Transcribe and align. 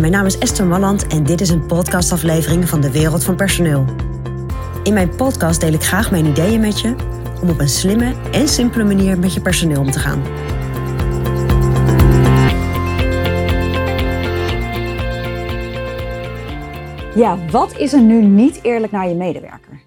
Mijn 0.00 0.12
naam 0.12 0.26
is 0.26 0.38
Esther 0.38 0.66
Malland 0.66 1.06
en 1.06 1.24
dit 1.24 1.40
is 1.40 1.48
een 1.48 1.66
podcastaflevering 1.66 2.68
van 2.68 2.80
de 2.80 2.90
Wereld 2.90 3.24
van 3.24 3.36
Personeel. 3.36 3.84
In 4.82 4.92
mijn 4.92 5.16
podcast 5.16 5.60
deel 5.60 5.72
ik 5.72 5.82
graag 5.82 6.10
mijn 6.10 6.26
ideeën 6.26 6.60
met 6.60 6.80
je 6.80 6.94
om 7.42 7.48
op 7.48 7.58
een 7.58 7.68
slimme 7.68 8.14
en 8.30 8.48
simpele 8.48 8.84
manier 8.84 9.18
met 9.18 9.34
je 9.34 9.40
personeel 9.40 9.80
om 9.80 9.90
te 9.90 9.98
gaan. 9.98 10.22
Ja, 17.14 17.50
wat 17.50 17.76
is 17.76 17.92
er 17.92 18.02
nu 18.02 18.22
niet 18.24 18.62
eerlijk 18.62 18.92
naar 18.92 19.08
je 19.08 19.14
medewerker? 19.14 19.82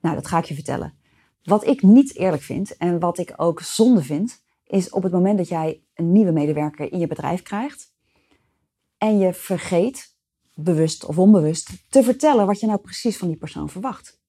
Nou, 0.00 0.14
dat 0.14 0.26
ga 0.26 0.38
ik 0.38 0.44
je 0.44 0.54
vertellen. 0.54 0.94
Wat 1.42 1.66
ik 1.66 1.82
niet 1.82 2.16
eerlijk 2.16 2.42
vind 2.42 2.76
en 2.76 2.98
wat 2.98 3.18
ik 3.18 3.32
ook 3.36 3.60
zonde 3.60 4.02
vind, 4.02 4.42
is 4.66 4.90
op 4.90 5.02
het 5.02 5.12
moment 5.12 5.38
dat 5.38 5.48
jij 5.48 5.82
een 5.94 6.12
nieuwe 6.12 6.32
medewerker 6.32 6.92
in 6.92 6.98
je 6.98 7.06
bedrijf 7.06 7.42
krijgt 7.42 7.92
en 9.04 9.18
je 9.18 9.34
vergeet, 9.34 10.16
bewust 10.54 11.04
of 11.04 11.18
onbewust, 11.18 11.70
te 11.88 12.02
vertellen 12.02 12.46
wat 12.46 12.60
je 12.60 12.66
nou 12.66 12.78
precies 12.78 13.16
van 13.16 13.28
die 13.28 13.36
persoon 13.36 13.68
verwacht. 13.68 14.20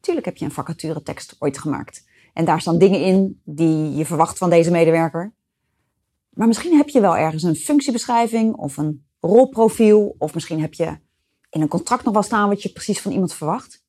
Tuurlijk 0.00 0.26
heb 0.26 0.36
je 0.36 0.44
een 0.44 0.50
vacaturetekst 0.50 1.36
ooit 1.38 1.58
gemaakt. 1.58 2.08
En 2.32 2.44
daar 2.44 2.60
staan 2.60 2.78
dingen 2.78 3.00
in 3.00 3.40
die 3.44 3.94
je 3.94 4.06
verwacht 4.06 4.38
van 4.38 4.50
deze 4.50 4.70
medewerker. 4.70 5.34
Maar 6.30 6.46
misschien 6.46 6.76
heb 6.76 6.88
je 6.88 7.00
wel 7.00 7.16
ergens 7.16 7.42
een 7.42 7.56
functiebeschrijving 7.56 8.54
of 8.54 8.76
een 8.76 9.06
rolprofiel. 9.20 10.14
Of 10.18 10.34
misschien 10.34 10.60
heb 10.60 10.74
je 10.74 10.98
in 11.50 11.60
een 11.60 11.68
contract 11.68 12.04
nog 12.04 12.14
wel 12.14 12.22
staan 12.22 12.48
wat 12.48 12.62
je 12.62 12.72
precies 12.72 13.00
van 13.00 13.12
iemand 13.12 13.34
verwacht. 13.34 13.84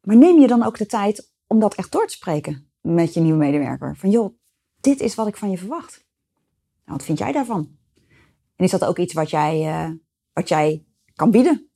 Maar 0.00 0.16
neem 0.16 0.40
je 0.40 0.46
dan 0.46 0.62
ook 0.62 0.78
de 0.78 0.86
tijd 0.86 1.32
om 1.46 1.60
dat 1.60 1.74
echt 1.74 1.92
door 1.92 2.06
te 2.06 2.14
spreken 2.14 2.70
met 2.80 3.14
je 3.14 3.20
nieuwe 3.20 3.38
medewerker? 3.38 3.96
Van 3.96 4.10
joh, 4.10 4.38
dit 4.80 5.00
is 5.00 5.14
wat 5.14 5.26
ik 5.26 5.36
van 5.36 5.50
je 5.50 5.58
verwacht. 5.58 6.06
Nou, 6.84 6.98
wat 6.98 7.04
vind 7.04 7.18
jij 7.18 7.32
daarvan? 7.32 7.78
En 8.60 8.66
is 8.66 8.72
dat 8.72 8.84
ook 8.84 8.98
iets 8.98 9.12
wat 9.12 9.30
jij, 9.30 9.66
uh, 9.66 9.90
wat 10.32 10.48
jij 10.48 10.84
kan 11.14 11.30
bieden? 11.30 11.70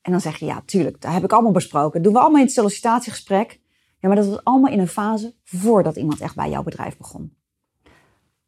En 0.00 0.12
dan 0.12 0.20
zeg 0.20 0.36
je, 0.36 0.44
ja, 0.44 0.62
tuurlijk, 0.66 1.00
dat 1.00 1.12
heb 1.12 1.24
ik 1.24 1.32
allemaal 1.32 1.52
besproken. 1.52 1.92
Dat 1.92 2.02
doen 2.02 2.12
we 2.12 2.18
allemaal 2.18 2.40
in 2.40 2.46
het 2.46 2.54
sollicitatiegesprek. 2.54 3.60
Ja, 3.98 4.08
maar 4.08 4.16
dat 4.16 4.26
was 4.26 4.44
allemaal 4.44 4.72
in 4.72 4.78
een 4.78 4.88
fase 4.88 5.34
voordat 5.44 5.96
iemand 5.96 6.20
echt 6.20 6.34
bij 6.34 6.50
jouw 6.50 6.62
bedrijf 6.62 6.96
begon. 6.96 7.36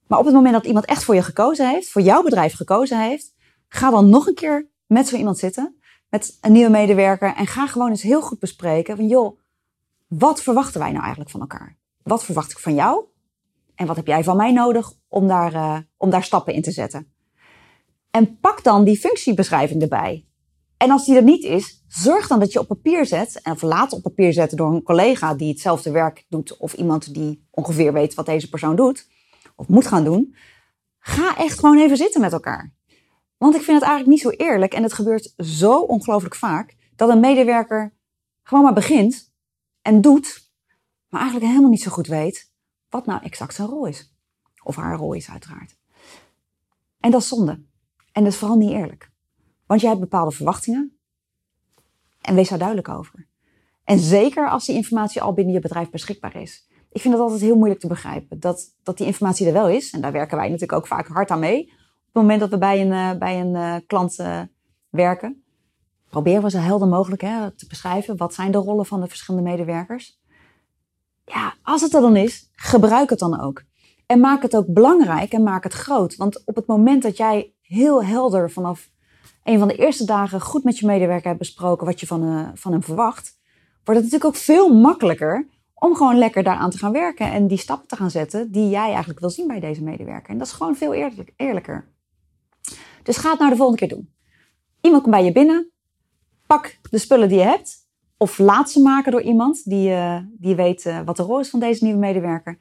Maar 0.06 0.19
op 0.19 0.25
het 0.25 0.34
moment 0.34 0.55
dat 0.55 0.64
iemand 0.64 0.84
echt 0.84 1.05
voor 1.05 1.14
je 1.14 1.22
gekozen 1.22 1.69
heeft, 1.69 1.91
voor 1.91 2.03
jouw 2.03 2.22
bedrijf 2.22 2.55
gekozen 2.55 3.00
heeft, 3.00 3.34
ga 3.69 3.91
dan 3.91 4.09
nog 4.09 4.27
een 4.27 4.34
keer 4.34 4.70
met 4.86 5.09
zo 5.09 5.16
iemand 5.16 5.38
zitten, 5.38 5.78
met 6.09 6.38
een 6.41 6.53
nieuwe 6.53 6.70
medewerker, 6.70 7.34
en 7.34 7.47
ga 7.47 7.66
gewoon 7.66 7.91
eens 7.91 8.03
heel 8.03 8.22
goed 8.22 8.38
bespreken 8.38 8.97
van, 8.97 9.06
joh, 9.06 9.38
wat 10.06 10.42
verwachten 10.42 10.81
wij 10.81 10.91
nou 10.91 11.00
eigenlijk 11.00 11.31
van 11.31 11.41
elkaar? 11.41 11.78
Wat 12.03 12.25
verwacht 12.25 12.50
ik 12.50 12.59
van 12.59 12.75
jou? 12.75 13.05
En 13.75 13.86
wat 13.86 13.97
heb 13.97 14.06
jij 14.06 14.25
van 14.25 14.36
mij 14.36 14.53
nodig 14.53 14.92
om 15.09 15.27
daar, 15.27 15.55
uh, 15.55 15.78
om 15.97 16.11
daar 16.11 16.25
stappen 16.25 16.55
in 16.55 16.62
te 16.62 16.70
zetten? 16.70 17.13
En 18.14 18.38
pak 18.38 18.62
dan 18.62 18.84
die 18.84 18.98
functiebeschrijving 18.98 19.82
erbij. 19.82 20.26
En 20.76 20.90
als 20.90 21.04
die 21.04 21.16
er 21.16 21.22
niet 21.22 21.44
is, 21.44 21.84
zorg 21.88 22.26
dan 22.26 22.38
dat 22.38 22.52
je 22.52 22.58
op 22.58 22.66
papier 22.66 23.06
zet, 23.06 23.40
of 23.42 23.62
laat 23.62 23.92
op 23.92 24.02
papier 24.02 24.32
zetten 24.32 24.56
door 24.56 24.74
een 24.74 24.82
collega 24.82 25.34
die 25.34 25.48
hetzelfde 25.48 25.90
werk 25.90 26.26
doet, 26.28 26.56
of 26.56 26.72
iemand 26.72 27.14
die 27.14 27.46
ongeveer 27.50 27.92
weet 27.92 28.14
wat 28.14 28.26
deze 28.26 28.48
persoon 28.48 28.76
doet, 28.76 29.08
of 29.56 29.68
moet 29.68 29.86
gaan 29.86 30.04
doen. 30.04 30.36
Ga 30.98 31.36
echt 31.36 31.58
gewoon 31.58 31.78
even 31.78 31.96
zitten 31.96 32.20
met 32.20 32.32
elkaar. 32.32 32.74
Want 33.36 33.54
ik 33.54 33.62
vind 33.62 33.80
het 33.80 33.88
eigenlijk 33.88 34.10
niet 34.10 34.34
zo 34.34 34.44
eerlijk, 34.44 34.74
en 34.74 34.82
het 34.82 34.92
gebeurt 34.92 35.34
zo 35.36 35.80
ongelooflijk 35.80 36.34
vaak, 36.34 36.76
dat 36.96 37.08
een 37.08 37.20
medewerker 37.20 37.94
gewoon 38.42 38.64
maar 38.64 38.74
begint 38.74 39.32
en 39.82 40.00
doet, 40.00 40.52
maar 41.08 41.20
eigenlijk 41.20 41.50
helemaal 41.50 41.70
niet 41.70 41.82
zo 41.82 41.90
goed 41.90 42.06
weet 42.06 42.52
wat 42.88 43.06
nou 43.06 43.22
exact 43.22 43.54
zijn 43.54 43.68
rol 43.68 43.86
is. 43.86 44.14
Of 44.62 44.76
haar 44.76 44.96
rol 44.96 45.12
is, 45.12 45.30
uiteraard. 45.30 45.76
En 47.00 47.10
dat 47.10 47.20
is 47.20 47.28
zonde. 47.28 47.72
En 48.14 48.22
dat 48.22 48.32
is 48.32 48.38
vooral 48.38 48.56
niet 48.56 48.70
eerlijk. 48.70 49.10
Want 49.66 49.80
jij 49.80 49.88
hebt 49.90 50.02
bepaalde 50.02 50.30
verwachtingen. 50.30 50.98
En 52.20 52.34
wees 52.34 52.48
daar 52.48 52.58
duidelijk 52.58 52.88
over. 52.88 53.26
En 53.84 53.98
zeker 53.98 54.48
als 54.48 54.66
die 54.66 54.75
informatie 54.75 55.22
al 55.22 55.32
binnen 55.32 55.54
je 55.54 55.60
bedrijf 55.60 55.91
beschikbaar 55.91 56.36
is. 56.36 56.69
Ik 56.91 57.00
vind 57.00 57.14
het 57.14 57.22
altijd 57.22 57.41
heel 57.41 57.56
moeilijk 57.56 57.80
te 57.80 57.86
begrijpen. 57.86 58.41
Dat, 58.41 58.74
dat 58.82 58.97
die 58.97 59.06
informatie 59.06 59.47
er 59.47 59.53
wel 59.53 59.69
is. 59.69 59.91
En 59.91 60.00
daar 60.00 60.12
werken 60.12 60.36
wij 60.36 60.47
natuurlijk 60.47 60.78
ook 60.78 60.86
vaak 60.86 61.06
hard 61.06 61.30
aan 61.30 61.38
mee. 61.38 61.62
Op 61.62 61.70
het 62.04 62.22
moment 62.22 62.41
dat 62.41 62.50
we 62.50 62.58
bij 62.58 62.80
een, 62.80 62.92
uh, 62.92 63.19
bij 63.19 63.41
een 63.41 63.54
uh, 63.54 63.76
klant 63.86 64.19
uh, 64.19 64.41
werken. 64.91 65.44
Proberen 66.10 66.42
we 66.42 66.50
zo 66.50 66.58
helder 66.58 66.88
mogelijk 66.88 67.22
hè, 67.22 67.50
te 67.50 67.66
beschrijven. 67.66 68.16
Wat 68.16 68.34
zijn 68.34 68.53
de 68.53 68.58
rollen 68.58 68.86
van 68.86 69.00
de 69.00 69.08
verschillende 69.08 69.50
medewerkers? 69.50 70.20
Ja, 71.24 71.54
als 71.62 71.80
het 71.80 71.94
er 71.94 72.00
dan 72.00 72.16
is, 72.16 72.50
gebruik 72.53 73.10
het 73.10 73.19
dan 73.19 73.41
ook. 73.41 73.62
En 74.06 74.20
maak 74.20 74.42
het 74.42 74.56
ook 74.56 74.66
belangrijk 74.66 75.32
en 75.32 75.42
maak 75.42 75.65
het 75.65 75.72
groot. 75.72 76.16
Want 76.16 76.42
op 76.44 76.56
het 76.56 76.66
moment 76.66 77.03
dat 77.03 77.16
jij 77.16 77.53
heel 77.60 78.04
helder 78.04 78.50
vanaf 78.50 78.91
een 79.44 79.59
van 79.59 79.69
de 79.69 79.76
eerste 79.76 80.04
dagen 80.04 80.41
goed 80.41 80.65
met 80.65 80.78
je 80.78 80.87
medewerker 80.87 81.26
hebt 81.26 81.38
besproken 81.38 81.87
wat 81.87 82.00
je 82.00 82.06
van, 82.06 82.25
uh, 82.25 82.48
van 82.54 82.72
hem 82.72 82.82
verwacht, 82.82 83.38
wordt 83.84 84.00
het 84.00 84.10
natuurlijk 84.10 84.25
ook 84.25 84.42
veel 84.42 84.75
makkelijker 84.75 85.48
om 85.75 85.94
gewoon 85.94 86.19
lekker 86.19 86.42
daaraan 86.42 86.70
te 86.70 86.78
gaan 86.78 86.92
werken 86.92 87.32
en 87.32 87.47
die 87.47 87.59
stappen 87.59 87.88
te 87.88 87.97
gaan 87.97 88.10
zetten 88.10 88.53
die 88.53 88.69
jij 88.69 88.88
eigenlijk 88.88 89.20
wil 89.20 89.31
zien 89.31 89.47
bij 89.47 89.60
deze 89.60 89.82
medewerker. 89.82 90.31
En 90.31 90.38
dat 90.38 90.47
is 90.47 90.53
gewoon 90.53 90.76
veel 90.76 90.94
eerlijk, 90.94 91.32
eerlijker. 91.36 91.92
Dus 93.03 93.16
ga 93.16 93.31
het 93.31 93.38
nou 93.38 93.50
de 93.50 93.56
volgende 93.56 93.86
keer 93.86 93.97
doen. 93.97 94.12
Iemand 94.81 95.03
komt 95.03 95.15
bij 95.15 95.25
je 95.25 95.32
binnen, 95.32 95.71
pak 96.47 96.78
de 96.91 96.98
spullen 96.98 97.28
die 97.28 97.38
je 97.38 97.44
hebt, 97.44 97.76
of 98.16 98.38
laat 98.38 98.71
ze 98.71 98.81
maken 98.81 99.12
door 99.12 99.22
iemand 99.22 99.65
die, 99.65 99.91
uh, 99.91 100.19
die 100.38 100.54
weet 100.54 100.84
uh, 100.84 101.00
wat 101.04 101.16
de 101.16 101.22
rol 101.22 101.41
is 101.41 101.50
van 101.50 101.60
deze 101.60 101.84
nieuwe 101.84 101.98
medewerker. 101.98 102.59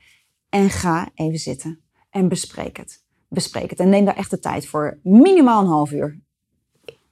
En 0.53 0.69
ga 0.69 1.09
even 1.14 1.40
zitten 1.40 1.80
en 2.09 2.28
bespreek 2.28 2.78
het 2.78 3.03
bespreek 3.34 3.69
het. 3.69 3.80
En 3.80 3.90
neem 3.90 4.06
daar 4.06 4.16
echt 4.16 4.30
de 4.30 4.40
tijd 4.40 4.68
voor. 4.68 5.00
Minimaal 5.03 5.62
een 5.62 5.68
half 5.68 5.91
uur. 5.91 6.19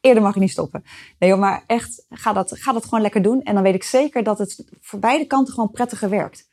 Eerder 0.02 0.24
mag 0.24 0.34
je 0.34 0.40
niet 0.40 0.52
stoppen. 0.52 0.84
Nee 1.20 1.36
maar 1.36 1.64
echt, 1.68 2.06
ga 2.10 2.34
dat, 2.34 2.60
ga 2.60 2.74
dat 2.74 2.84
gewoon 2.84 3.02
lekker 3.02 3.22
doen. 3.22 3.42
En 3.42 3.54
dan 3.54 3.64
weet 3.64 3.76
ik 3.76 3.84
zeker 3.84 4.24
dat 4.24 4.38
het 4.38 4.66
voor 4.80 5.00
beide 5.00 5.26
kanten 5.26 5.54
gewoon 5.54 5.72
prettiger 5.72 6.10
werkt. 6.10 6.50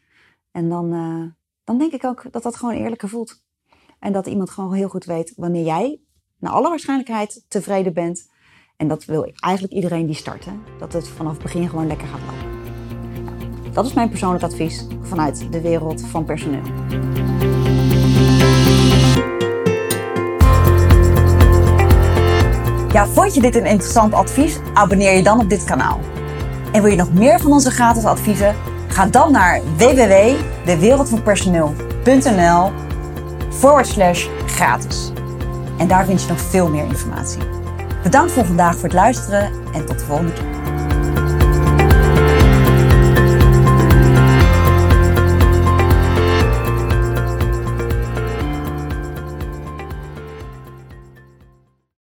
En 0.51 0.69
dan, 0.69 0.95
uh, 0.95 1.27
dan 1.65 1.79
denk 1.79 1.93
ik 1.93 2.05
ook 2.05 2.33
dat 2.33 2.43
dat 2.43 2.57
gewoon 2.57 2.75
eerlijker 2.75 3.09
voelt. 3.09 3.43
En 3.99 4.13
dat 4.13 4.27
iemand 4.27 4.51
gewoon 4.51 4.73
heel 4.73 4.89
goed 4.89 5.05
weet 5.05 5.33
wanneer 5.37 5.65
jij, 5.65 6.01
naar 6.39 6.53
alle 6.53 6.69
waarschijnlijkheid, 6.69 7.45
tevreden 7.49 7.93
bent. 7.93 8.31
En 8.77 8.89
dat 8.89 9.05
wil 9.05 9.33
eigenlijk 9.35 9.75
iedereen 9.75 10.07
die 10.07 10.15
start. 10.15 10.47
Dat 10.79 10.93
het 10.93 11.09
vanaf 11.09 11.33
het 11.33 11.43
begin 11.43 11.69
gewoon 11.69 11.87
lekker 11.87 12.07
gaat 12.07 12.21
lopen. 12.21 12.48
Dat 13.73 13.87
is 13.87 13.93
mijn 13.93 14.09
persoonlijk 14.09 14.45
advies 14.45 14.87
vanuit 15.03 15.47
de 15.51 15.61
wereld 15.61 16.03
van 16.11 16.25
personeel. 16.25 16.63
Ja, 22.93 23.07
vond 23.07 23.35
je 23.35 23.41
dit 23.41 23.55
een 23.55 23.67
interessant 23.67 24.13
advies? 24.13 24.59
Abonneer 24.75 25.17
je 25.17 25.23
dan 25.23 25.41
op 25.41 25.49
dit 25.49 25.65
kanaal. 25.65 26.01
En 26.73 26.83
wil 26.83 26.91
je 26.91 26.97
nog 26.97 27.13
meer 27.13 27.41
van 27.41 27.53
onze 27.53 27.71
gratis 27.71 28.05
adviezen? 28.05 28.55
Ga 28.89 29.07
dan 29.07 29.33
naar 29.33 29.61
www.dewereldvanpersoneel.nl 29.77 32.71
forward 33.51 33.87
slash 33.87 34.27
gratis. 34.47 35.13
En 35.79 35.89
daar 35.89 36.05
vind 36.05 36.23
je 36.23 36.29
nog 36.29 36.41
veel 36.41 36.69
meer 36.69 36.85
informatie. 36.85 37.41
Bedankt 38.03 38.33
voor 38.33 38.45
vandaag 38.45 38.75
voor 38.75 38.85
het 38.85 38.93
luisteren 38.93 39.53
en 39.73 39.87
tot 39.87 39.99
de 39.99 40.05
volgende 40.05 40.33
keer. 40.33 40.57